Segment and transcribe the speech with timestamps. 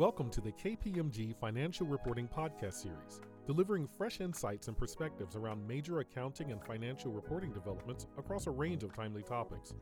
[0.00, 6.00] Welcome to the KPMG Financial Reporting Podcast Series, delivering fresh insights and perspectives around major
[6.00, 9.74] accounting and financial reporting developments across a range of timely topics.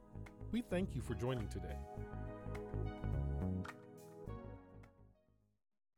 [0.51, 1.77] We thank you for joining today.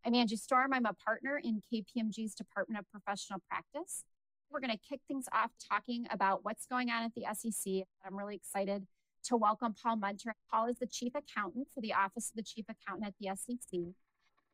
[0.04, 0.74] I'm Angie Storm.
[0.74, 4.04] I'm a partner in KPMG's Department of Professional Practice.
[4.50, 7.84] We're going to kick things off talking about what's going on at the SEC.
[8.04, 8.86] I'm really excited
[9.24, 10.34] to welcome Paul Munter.
[10.50, 13.94] Paul is the Chief Accountant for the Office of the Chief Accountant at the SEC.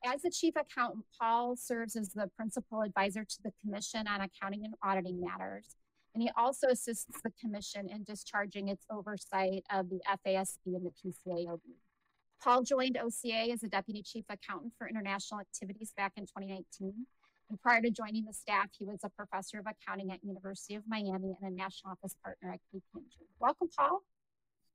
[0.06, 4.64] As the Chief Accountant, Paul serves as the Principal Advisor to the Commission on Accounting
[4.64, 5.74] and Auditing Matters.
[6.14, 10.92] And he also assists the Commission in discharging its oversight of the FASB and the
[10.92, 11.58] PCAOB.
[12.40, 17.06] Paul joined OCA as a Deputy Chief Accountant for International Activities back in 2019.
[17.50, 20.84] And prior to joining the staff, he was a professor of accounting at University of
[20.86, 23.26] Miami and a national office partner at KPMG.
[23.40, 24.02] Welcome, Paul.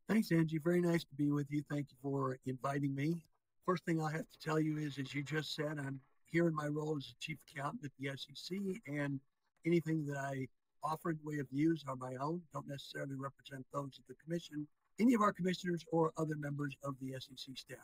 [0.10, 0.58] Thanks, Angie.
[0.58, 1.64] Very nice to be with you.
[1.72, 3.24] Thank you for inviting me.
[3.66, 6.56] First thing I have to tell you is, as you just said, I'm here in
[6.56, 9.20] my role as chief accountant at the SEC, and
[9.66, 10.48] anything that I
[10.84, 14.16] offer in the way of views are my own, don't necessarily represent those of the
[14.24, 14.68] commission,
[15.00, 17.78] any of our commissioners, or other members of the SEC staff.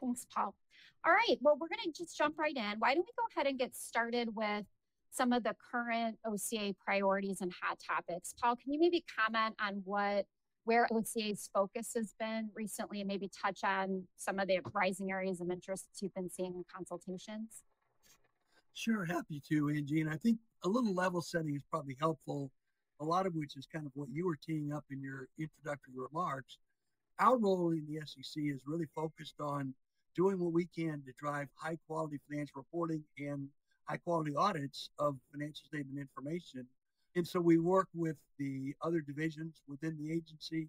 [0.00, 0.54] Thanks, Paul.
[1.04, 2.78] All right, well, we're going to just jump right in.
[2.78, 4.64] Why don't we go ahead and get started with
[5.10, 8.32] some of the current OCA priorities and hot topics?
[8.40, 10.26] Paul, can you maybe comment on what
[10.68, 15.40] where OCA's focus has been recently and maybe touch on some of the rising areas
[15.40, 17.62] of interest that you've been seeing in consultations?
[18.74, 20.02] Sure, happy to, Angie.
[20.02, 22.50] And I think a little level setting is probably helpful,
[23.00, 25.94] a lot of which is kind of what you were teeing up in your introductory
[25.96, 26.58] remarks.
[27.18, 29.72] Our role in the SEC is really focused on
[30.14, 33.48] doing what we can to drive high quality financial reporting and
[33.84, 36.66] high quality audits of financial statement information
[37.18, 40.68] and so we work with the other divisions within the agency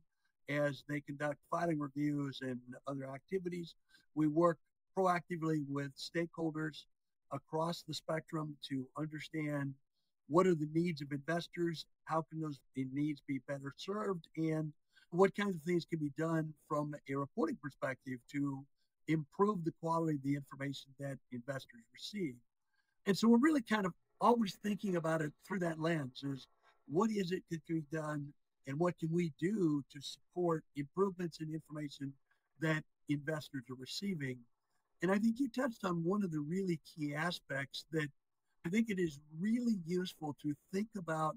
[0.49, 3.75] as they conduct filing reviews and other activities.
[4.15, 4.57] We work
[4.97, 6.85] proactively with stakeholders
[7.31, 9.75] across the spectrum to understand
[10.27, 14.73] what are the needs of investors, how can those needs be better served, and
[15.11, 18.65] what kinds of things can be done from a reporting perspective to
[19.07, 22.33] improve the quality of the information that investors receive.
[23.05, 26.47] And so we're really kind of always thinking about it through that lens is
[26.87, 28.33] what is it that can be done
[28.67, 32.13] and what can we do to support improvements in information
[32.59, 34.37] that investors are receiving?
[35.01, 38.09] And i think you touched on one of the really key aspects that
[38.65, 41.35] i think it is really useful to think about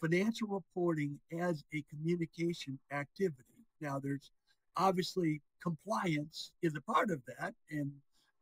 [0.00, 3.66] financial reporting as a communication activity.
[3.80, 4.30] Now there's
[4.76, 7.90] obviously compliance is a part of that and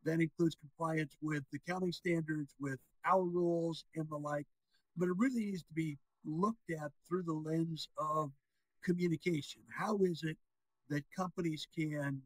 [0.03, 4.45] that includes compliance with the accounting standards with our rules and the like.
[4.95, 8.31] But it really needs to be looked at through the lens of
[8.83, 9.61] communication.
[9.75, 10.37] How is it
[10.89, 12.21] that companies can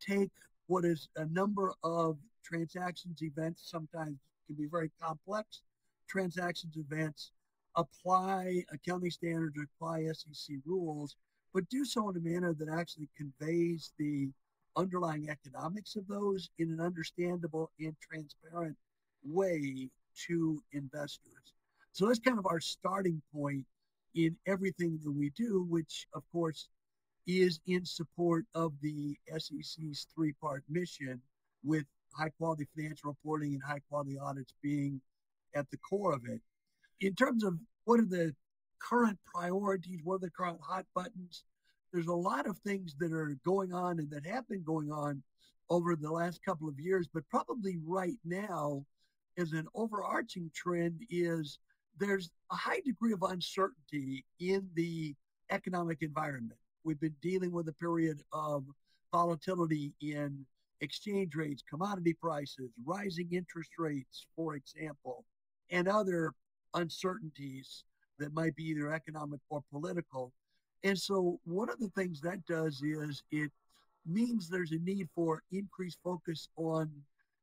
[0.00, 0.30] take
[0.66, 5.62] what is a number of transactions events, sometimes can be very complex
[6.10, 7.30] transactions events,
[7.76, 11.16] apply accounting standards, apply SEC rules,
[11.54, 14.28] but do so in a manner that actually conveys the
[14.76, 18.76] underlying economics of those in an understandable and transparent
[19.24, 19.88] way
[20.26, 21.54] to investors.
[21.92, 23.64] So that's kind of our starting point
[24.14, 26.68] in everything that we do, which of course
[27.26, 31.20] is in support of the SEC's three part mission
[31.64, 35.00] with high quality financial reporting and high quality audits being
[35.54, 36.40] at the core of it.
[37.00, 37.54] In terms of
[37.84, 38.34] what are the
[38.80, 41.44] current priorities, what are the current hot buttons,
[41.92, 45.22] there's a lot of things that are going on and that have been going on
[45.68, 48.84] over the last couple of years, but probably right now
[49.38, 51.58] as an overarching trend is
[51.98, 55.14] there's a high degree of uncertainty in the
[55.50, 56.58] economic environment.
[56.84, 58.64] We've been dealing with a period of
[59.12, 60.44] volatility in
[60.80, 65.24] exchange rates, commodity prices, rising interest rates, for example,
[65.70, 66.32] and other
[66.74, 67.84] uncertainties
[68.18, 70.32] that might be either economic or political.
[70.82, 73.50] And so, one of the things that does is it
[74.06, 76.90] means there's a need for increased focus on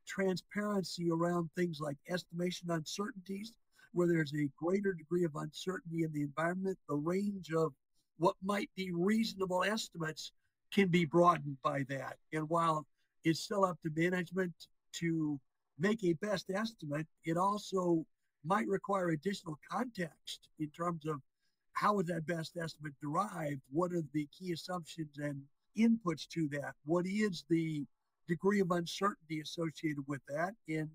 [0.08, 3.54] transparency around things like estimation uncertainties,
[3.94, 6.78] where there's a greater degree of uncertainty in the environment.
[6.90, 7.74] The range of
[8.18, 10.32] what might be reasonable estimates
[10.74, 12.18] can be broadened by that.
[12.34, 12.86] And while
[13.24, 14.54] it's still up to management
[14.94, 15.40] to
[15.78, 18.06] make a best estimate, it also
[18.44, 21.22] might require additional context in terms of
[21.78, 23.62] how is that best estimate derived?
[23.72, 25.40] What are the key assumptions and
[25.78, 26.74] inputs to that?
[26.86, 27.86] What is the
[28.28, 30.56] degree of uncertainty associated with that?
[30.68, 30.90] And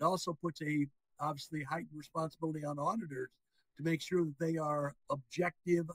[0.00, 0.86] it also puts a
[1.20, 3.28] obviously heightened responsibility on auditors
[3.76, 5.90] to make sure that they are objective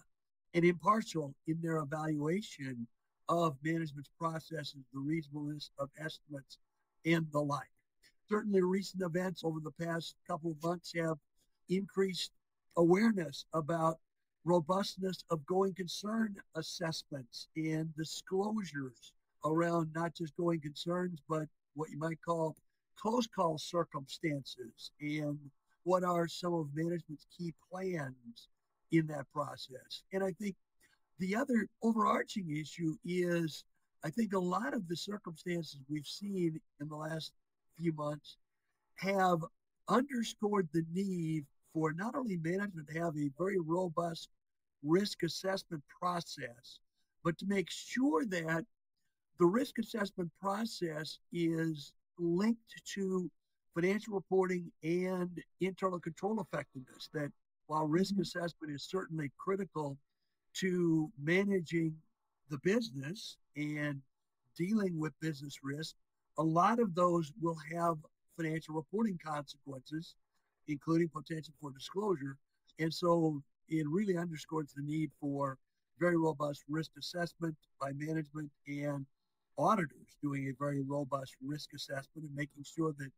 [0.53, 2.85] and impartial in their evaluation
[3.29, 6.59] of management's processes, the reasonableness of estimates,
[7.07, 7.71] and the like.
[8.29, 11.17] Certainly, recent events over the past couple of months have
[11.69, 12.31] increased
[12.77, 13.97] awareness about
[14.47, 19.11] robustness of going concern assessments and disclosures
[19.45, 22.55] around not just going concerns, but what you might call
[22.97, 25.37] close call circumstances and
[25.83, 28.47] what are some of management's key plans
[28.91, 30.03] in that process.
[30.13, 30.55] And I think
[31.19, 33.65] the other overarching issue is
[34.03, 37.33] I think a lot of the circumstances we've seen in the last
[37.77, 38.37] few months
[38.95, 39.39] have
[39.89, 44.29] underscored the need for not only management to have a very robust
[44.83, 46.79] risk assessment process,
[47.23, 48.65] but to make sure that
[49.39, 52.61] the risk assessment process is linked
[52.95, 53.29] to
[53.75, 55.29] financial reporting and
[55.61, 57.09] internal control effectiveness.
[57.13, 57.31] That
[57.67, 58.21] while risk mm-hmm.
[58.21, 59.97] assessment is certainly critical
[60.55, 61.95] to managing
[62.49, 64.01] the business and
[64.57, 65.95] dealing with business risk,
[66.39, 67.97] a lot of those will have
[68.35, 70.15] financial reporting consequences,
[70.67, 72.37] including potential for disclosure.
[72.79, 75.57] And so it really underscores the need for
[75.99, 79.05] very robust risk assessment by management and
[79.57, 83.11] auditors doing a very robust risk assessment and making sure that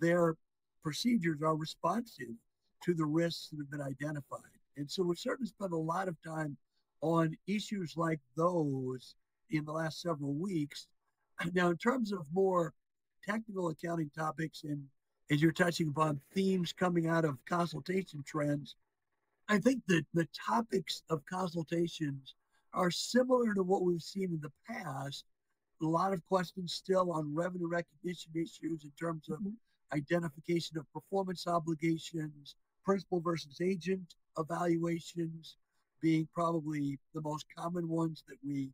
[0.00, 0.36] their
[0.82, 2.34] procedures are responsive
[2.82, 4.40] to the risks that have been identified.
[4.76, 6.56] And so we've certainly spent a lot of time
[7.00, 9.14] on issues like those
[9.50, 10.86] in the last several weeks.
[11.54, 12.74] Now, in terms of more
[13.24, 14.82] technical accounting topics, and
[15.30, 18.74] as you're touching upon themes coming out of consultation trends,
[19.48, 22.34] I think that the topics of consultations
[22.74, 25.24] are similar to what we've seen in the past.
[25.82, 29.96] A lot of questions still on revenue recognition issues in terms of mm-hmm.
[29.96, 35.56] identification of performance obligations, principal versus agent evaluations
[36.02, 38.70] being probably the most common ones that we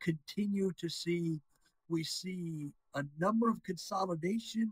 [0.00, 1.40] continue to see.
[1.88, 4.70] We see a number of consolidation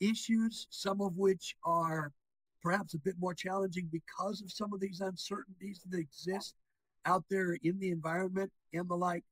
[0.00, 2.12] issues, some of which are
[2.62, 6.54] perhaps a bit more challenging because of some of these uncertainties that exist
[7.06, 9.24] out there in the environment and the like.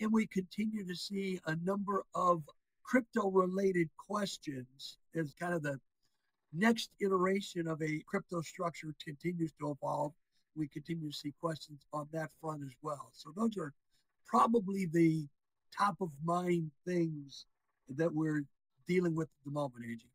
[0.00, 2.42] And we continue to see a number of
[2.82, 5.78] crypto related questions as kind of the
[6.52, 10.12] next iteration of a crypto structure continues to evolve.
[10.54, 13.10] We continue to see questions on that front as well.
[13.12, 13.72] So those are
[14.26, 15.26] probably the
[15.76, 17.46] top of mind things
[17.96, 18.44] that we're
[18.86, 20.11] dealing with at the moment, Angie.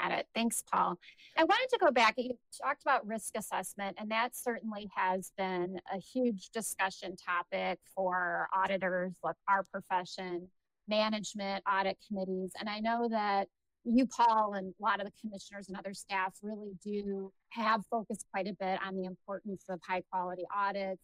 [0.00, 0.26] Got it.
[0.34, 0.96] Thanks, Paul.
[1.36, 2.14] I wanted to go back.
[2.16, 8.48] You talked about risk assessment, and that certainly has been a huge discussion topic for
[8.54, 10.48] auditors, like our profession,
[10.86, 12.52] management, audit committees.
[12.58, 13.48] And I know that
[13.84, 18.26] you, Paul, and a lot of the commissioners and other staff really do have focused
[18.32, 21.02] quite a bit on the importance of high quality audits,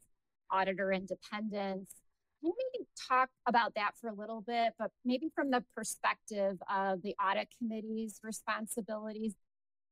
[0.51, 1.91] auditor independence,
[2.45, 2.71] can you
[3.09, 7.49] talk about that for a little bit, but maybe from the perspective of the audit
[7.59, 9.35] committee's responsibilities?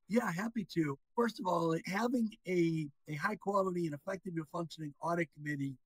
[0.08, 0.98] Yeah, happy to.
[1.16, 5.76] First of all, having a, a high quality and effectively functioning audit committee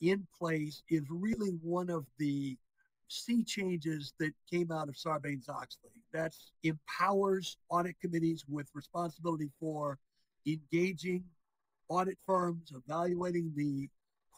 [0.00, 2.56] in place is really one of the
[3.08, 5.90] sea changes that came out of Sarbanes Oxley.
[6.12, 9.98] That empowers audit committees with responsibility for
[10.46, 11.24] engaging
[11.88, 13.88] audit firms, evaluating the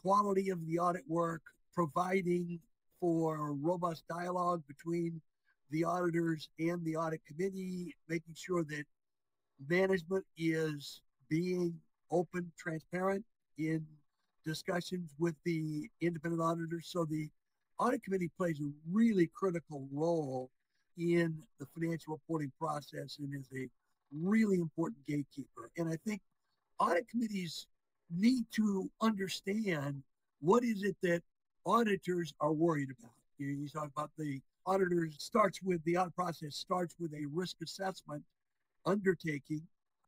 [0.01, 1.41] quality of the audit work,
[1.73, 2.59] providing
[2.99, 5.21] for robust dialogue between
[5.71, 8.85] the auditors and the audit committee, making sure that
[9.67, 11.73] management is being
[12.11, 13.23] open, transparent
[13.57, 13.85] in
[14.45, 16.87] discussions with the independent auditors.
[16.91, 17.29] So the
[17.77, 20.49] audit committee plays a really critical role
[20.97, 23.69] in the financial reporting process and is a
[24.11, 25.69] really important gatekeeper.
[25.77, 26.21] And I think
[26.79, 27.67] audit committees
[28.09, 30.01] need to understand
[30.41, 31.21] what is it that
[31.65, 33.11] auditors are worried about.
[33.37, 37.57] You, you talk about the auditors starts with the audit process starts with a risk
[37.63, 38.23] assessment
[38.85, 39.61] undertaking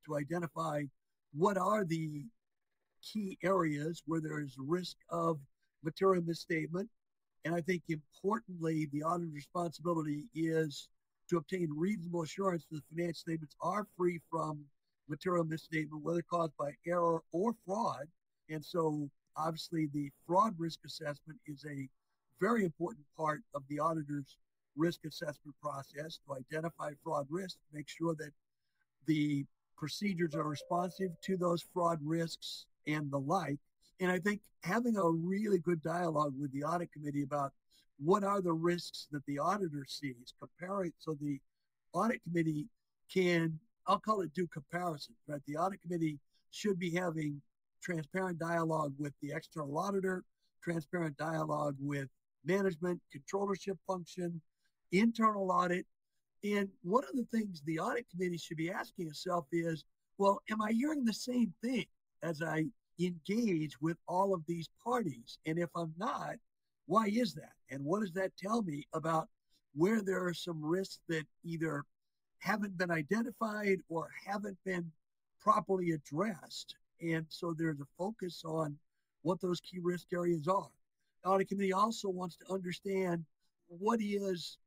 [0.05, 0.83] to identify
[1.33, 2.25] what are the
[3.01, 5.39] key areas where there is risk of
[5.83, 6.89] material misstatement.
[7.45, 10.89] And I think importantly, the auditor's responsibility is
[11.29, 14.63] to obtain reasonable assurance that the financial statements are free from
[15.07, 18.05] material misstatement, whether caused by error or fraud.
[18.49, 21.87] And so obviously the fraud risk assessment is a
[22.39, 24.37] very important part of the auditor's
[24.75, 28.31] risk assessment process to identify fraud risks, make sure that
[29.05, 29.45] the
[29.77, 33.59] procedures are responsive to those fraud risks and the like.
[33.99, 37.51] And I think having a really good dialogue with the audit committee about
[38.03, 41.39] what are the risks that the auditor sees, comparing so the
[41.93, 42.67] audit committee
[43.13, 45.41] can, I'll call it do comparison, right?
[45.47, 46.19] The audit committee
[46.51, 47.41] should be having
[47.81, 50.23] transparent dialogue with the external auditor,
[50.63, 52.07] transparent dialogue with
[52.45, 54.41] management, controllership function,
[54.91, 55.85] internal audit.
[56.43, 59.83] And one of the things the audit committee should be asking itself is,
[60.17, 61.85] well, am I hearing the same thing
[62.23, 62.65] as I
[62.99, 65.37] engage with all of these parties?
[65.45, 66.35] And if I'm not,
[66.85, 67.53] why is that?
[67.69, 69.29] And what does that tell me about
[69.73, 71.83] where there are some risks that either
[72.39, 74.91] haven't been identified or haven't been
[75.39, 76.75] properly addressed?
[77.01, 78.77] And so there's a focus on
[79.23, 80.69] what those key risk areas are.
[81.23, 83.25] The audit committee also wants to understand
[83.67, 84.57] what is,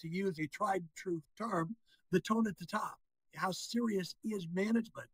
[0.00, 1.76] to use a tried and true term,
[2.10, 2.98] the tone at the top.
[3.34, 5.08] How serious is management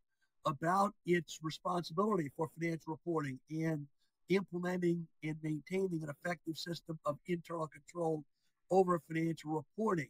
[0.47, 3.87] about its responsibility for financial reporting and
[4.29, 8.25] implementing and maintaining an effective system of internal control
[8.71, 10.09] over financial reporting?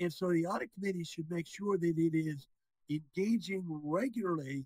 [0.00, 2.46] And so the audit committee should make sure that it is
[2.90, 4.64] engaging regularly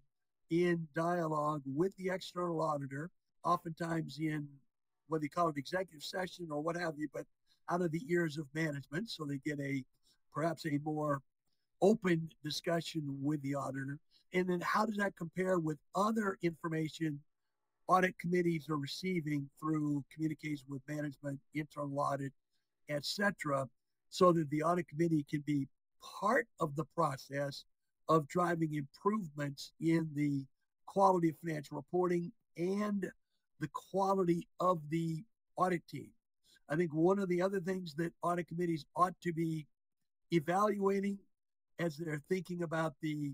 [0.51, 3.11] in dialogue with the external auditor,
[3.45, 4.47] oftentimes in
[5.09, 7.25] what they call an executive session or what have you, but
[7.71, 9.85] out of the ears of management so they get a
[10.33, 11.23] perhaps a more
[11.83, 13.99] open discussion with the auditor.
[14.33, 17.21] And then how does that compare with other information
[17.89, 22.33] audit committees are receiving through communication with management, internal audit,
[22.89, 23.69] etc.,
[24.11, 25.69] so that the audit committee can be
[26.01, 27.65] part of the process
[28.09, 30.45] of driving improvements in the
[30.87, 33.11] quality of financial reporting and
[33.61, 35.25] the quality of the
[35.57, 36.11] audit team.
[36.69, 39.67] I think one of the other things that audit committees ought to be
[40.33, 41.19] evaluating
[41.79, 43.33] as they're thinking about the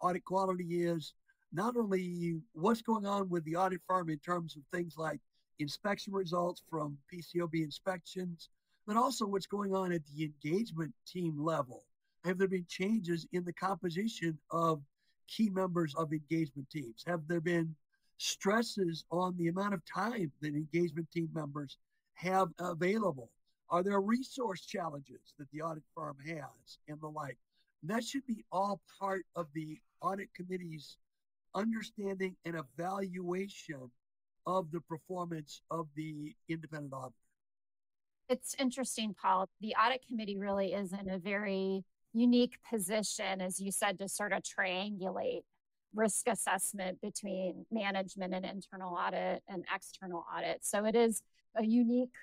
[0.00, 1.14] audit quality is
[1.52, 5.20] not only what's going on with the audit firm in terms of things like
[5.58, 8.50] inspection results from PCAOB inspections,
[8.86, 11.84] but also what's going on at the engagement team level.
[12.28, 14.82] Have there been changes in the composition of
[15.28, 17.02] key members of engagement teams?
[17.06, 17.74] Have there been
[18.18, 21.78] stresses on the amount of time that engagement team members
[22.12, 23.30] have available?
[23.70, 27.38] Are there resource challenges that the audit firm has and the like?
[27.80, 30.98] And that should be all part of the audit committee's
[31.54, 33.90] understanding and evaluation
[34.46, 37.14] of the performance of the independent auditor.
[38.28, 39.48] It's interesting, Paul.
[39.62, 44.32] The audit committee really is in a very unique position, as you said, to sort
[44.32, 45.42] of triangulate
[45.94, 50.64] risk assessment between management and internal audit and external audit.
[50.64, 51.22] So it is
[51.56, 52.14] a unique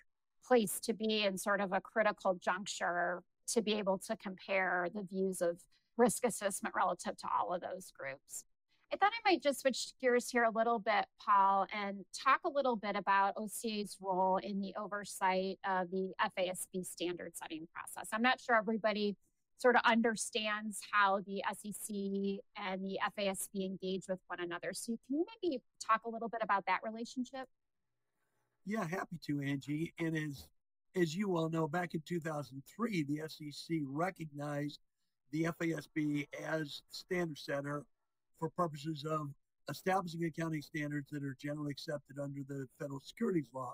[0.47, 5.03] place to be in sort of a critical juncture to be able to compare the
[5.03, 5.59] views of
[5.97, 8.45] risk assessment relative to all of those groups.
[8.93, 12.49] I thought I might just switch gears here a little bit, Paul, and talk a
[12.49, 18.09] little bit about OCA's role in the oversight of the FASB standard setting process.
[18.13, 19.15] I'm not sure everybody
[19.57, 21.95] sort of understands how the SEC
[22.57, 24.71] and the FASB engage with one another.
[24.73, 27.47] So, can you maybe talk a little bit about that relationship?
[28.65, 29.93] Yeah, happy to, Angie.
[29.99, 30.47] And as
[30.95, 34.79] as you all know, back in 2003, the SEC recognized
[35.31, 37.83] the FASB as standard setter
[38.39, 39.29] for purposes of
[39.69, 43.73] establishing accounting standards that are generally accepted under the federal securities law.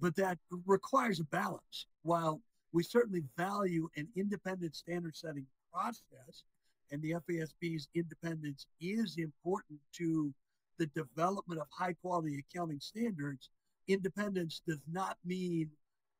[0.00, 1.86] But that requires a balance.
[2.02, 2.40] While
[2.76, 6.44] we certainly value an independent standard setting process,
[6.92, 10.30] and the FASB's independence is important to
[10.78, 13.48] the development of high quality accounting standards.
[13.88, 15.70] Independence does not mean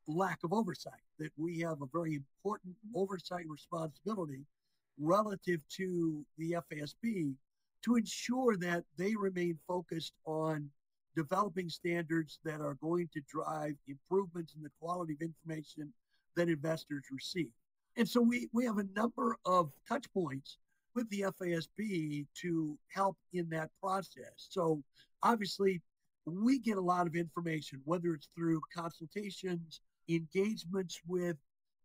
[0.09, 4.47] lack of oversight, that we have a very important oversight responsibility
[4.99, 7.35] relative to the FASB
[7.85, 10.71] to ensure that they remain focused on
[11.17, 15.93] developing standards that are going to drive improvements in the quality of information
[16.37, 17.51] that investors receive.
[17.97, 20.59] And so we, we have a number of touch points
[20.95, 24.33] with the FASB to help in that process.
[24.37, 24.83] So
[25.23, 25.83] obviously,
[26.25, 31.37] we get a lot of information, whether it's through consultations, engagements with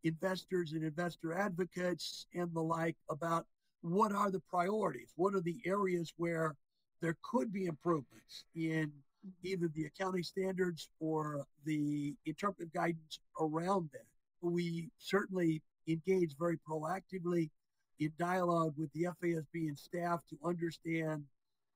[0.03, 3.45] investors and investor advocates and the like about
[3.81, 6.55] what are the priorities, what are the areas where
[7.01, 8.91] there could be improvements in
[9.43, 14.05] either the accounting standards or the interpretive guidance around that
[14.41, 17.49] we certainly engage very proactively
[17.99, 21.23] in dialogue with the FASB and staff to understand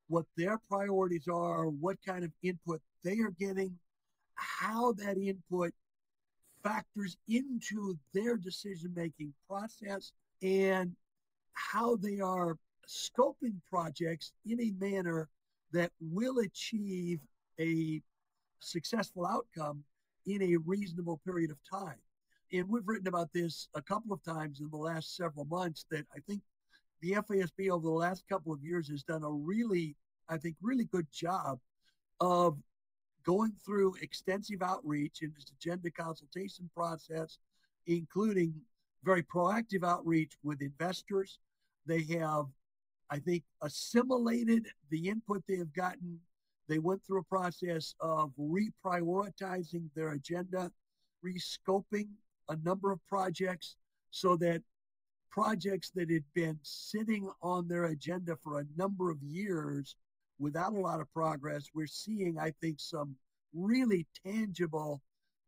[0.07, 3.77] what their priorities are, what kind of input they are getting,
[4.36, 5.72] how that input
[6.63, 10.95] factors into their decision making process, and
[11.53, 12.57] how they are
[12.88, 15.27] scoping projects in a manner
[15.72, 17.19] that will achieve
[17.60, 18.01] a
[18.60, 19.84] successful outcome
[20.25, 21.98] in a reasonable period of time
[22.51, 26.05] and we've written about this a couple of times in the last several months that
[26.15, 26.41] I think
[27.01, 29.95] the FASB over the last couple of years has done a really,
[30.29, 31.59] I think, really good job
[32.19, 32.57] of
[33.25, 37.39] going through extensive outreach in this agenda consultation process,
[37.87, 38.53] including
[39.03, 41.39] very proactive outreach with investors.
[41.85, 42.45] They have,
[43.09, 46.19] I think, assimilated the input they have gotten.
[46.67, 50.71] They went through a process of reprioritizing their agenda,
[51.23, 52.07] rescoping
[52.49, 53.75] a number of projects
[54.11, 54.61] so that
[55.31, 59.95] projects that had been sitting on their agenda for a number of years
[60.39, 63.15] without a lot of progress, we're seeing, I think, some
[63.53, 65.01] really tangible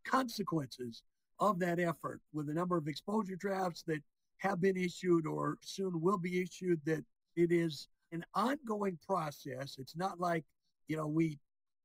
[0.06, 1.04] consequences
[1.40, 4.02] of that effort with a number of exposure drafts that
[4.40, 7.04] have been issued or soon will be issued that
[7.36, 9.76] it is an ongoing process.
[9.78, 10.44] It's not like,
[10.88, 11.40] you know, we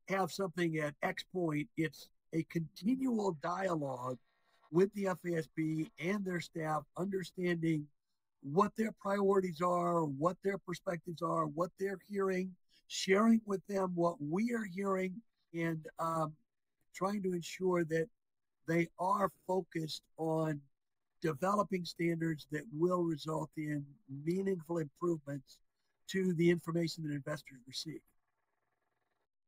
[0.08, 1.68] have something at X point.
[1.76, 4.18] It's a continual dialogue
[4.72, 7.86] with the FASB and their staff, understanding
[8.42, 12.50] what their priorities are, what their perspectives are, what they're hearing,
[12.88, 15.14] sharing with them what we are hearing,
[15.54, 16.32] and um,
[16.94, 18.08] trying to ensure that
[18.66, 20.60] they are focused on
[21.20, 23.84] developing standards that will result in
[24.24, 25.58] meaningful improvements
[26.08, 28.00] to the information that investors receive.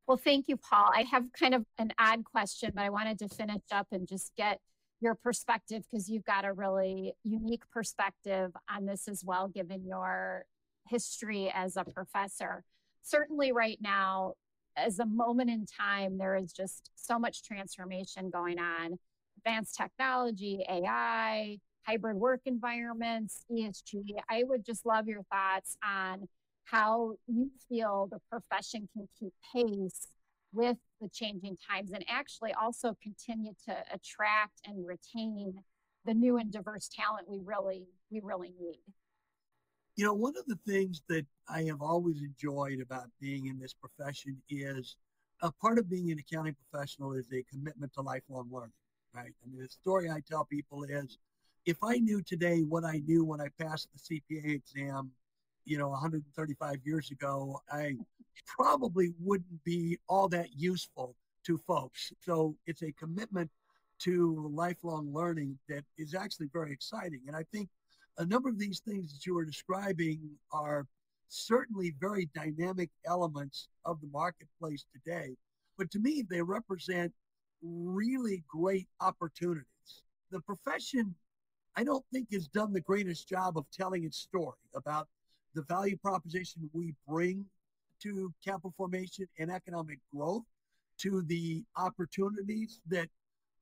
[0.06, 0.90] Well, thank you, Paul.
[0.94, 4.32] I have kind of an odd question, but I wanted to finish up and just
[4.36, 4.60] get
[5.00, 10.44] your perspective because you've got a really unique perspective on this as well, given your
[10.88, 12.64] history as a professor.
[13.02, 14.34] Certainly, right now,
[14.76, 18.98] as a moment in time, there is just so much transformation going on
[19.38, 24.14] advanced technology, AI, hybrid work environments, ESG.
[24.30, 26.28] I would just love your thoughts on
[26.64, 30.08] how you feel the profession can keep pace
[30.54, 35.54] with the changing times and actually also continue to attract and retain
[36.04, 38.80] the new and diverse talent we really we really need.
[39.96, 43.74] You know, one of the things that I have always enjoyed about being in this
[43.74, 44.96] profession is
[45.42, 48.72] a part of being an accounting professional is a commitment to lifelong learning,
[49.14, 49.32] right?
[49.44, 51.18] I mean, the story I tell people is
[51.66, 55.10] if I knew today what I knew when I passed the CPA exam,
[55.64, 57.96] you know, 135 years ago, I
[58.46, 61.16] probably wouldn't be all that useful
[61.46, 62.12] to folks.
[62.20, 63.50] So it's a commitment
[64.00, 67.20] to lifelong learning that is actually very exciting.
[67.26, 67.68] And I think
[68.18, 70.20] a number of these things that you are describing
[70.52, 70.86] are
[71.28, 75.36] certainly very dynamic elements of the marketplace today.
[75.76, 77.12] But to me, they represent
[77.62, 79.66] really great opportunities.
[80.30, 81.14] The profession,
[81.76, 85.08] I don't think, has done the greatest job of telling its story about
[85.54, 87.44] the value proposition we bring
[88.04, 90.44] to capital formation and economic growth,
[90.98, 93.08] to the opportunities that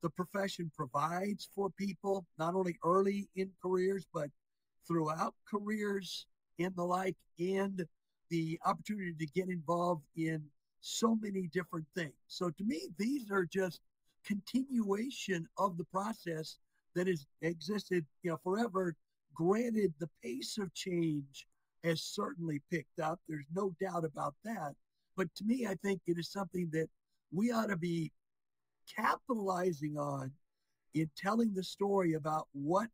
[0.02, 4.28] the profession provides for people, not only early in careers, but
[4.86, 6.26] throughout careers
[6.58, 7.86] and the like, and
[8.28, 10.42] the opportunity to get involved in
[10.80, 12.14] so many different things.
[12.26, 13.80] So to me, these are just
[14.26, 16.58] continuation of the process
[16.94, 18.94] that has existed, you know, forever.
[19.34, 21.46] Granted, the pace of change
[21.84, 23.20] has certainly picked up.
[23.28, 24.74] There's no doubt about that.
[25.16, 26.88] But to me, I think it is something that
[27.32, 28.12] we ought to be
[28.96, 30.32] capitalizing on
[30.94, 32.88] in telling the story about what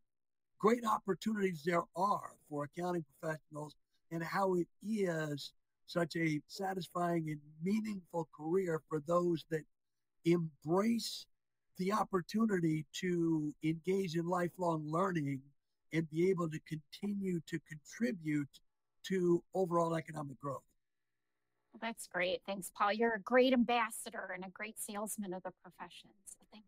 [0.59, 3.75] great opportunities there are for accounting professionals
[4.11, 5.53] and how it is
[5.87, 9.63] such a satisfying and meaningful career for those that
[10.25, 11.25] embrace
[11.77, 15.39] the opportunity to engage in lifelong learning
[15.93, 18.59] and be able to continue to contribute
[19.09, 20.63] to overall economic growth.
[21.73, 22.41] Well, that's great.
[22.45, 22.93] Thanks, Paul.
[22.93, 26.09] You're a great ambassador and a great salesman of the profession.
[26.25, 26.67] So thanks.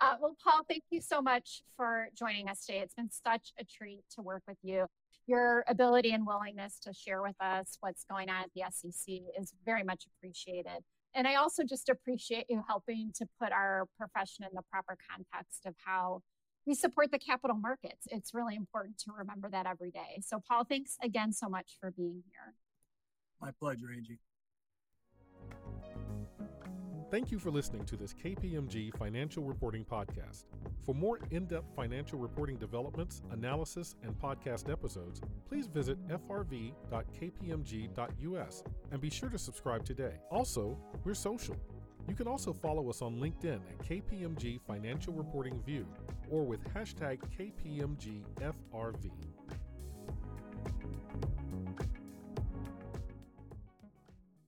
[0.00, 2.80] Uh, well, Paul, thank you so much for joining us today.
[2.80, 4.86] It's been such a treat to work with you.
[5.26, 9.54] Your ability and willingness to share with us what's going on at the SEC is
[9.64, 10.82] very much appreciated.
[11.14, 15.66] And I also just appreciate you helping to put our profession in the proper context
[15.66, 16.22] of how
[16.66, 18.06] we support the capital markets.
[18.10, 20.20] It's really important to remember that every day.
[20.20, 22.54] So, Paul, thanks again so much for being here.
[23.40, 24.18] My pleasure, Angie.
[27.10, 30.44] Thank you for listening to this KPMG Financial Reporting Podcast.
[30.80, 36.72] For more in depth financial reporting developments, analysis, and podcast episodes, please visit frv.kpmg.us
[38.90, 40.14] and be sure to subscribe today.
[40.30, 41.56] Also, we're social.
[42.08, 45.86] You can also follow us on LinkedIn at KPMG Financial Reporting View
[46.30, 49.10] or with hashtag KPMGFRV.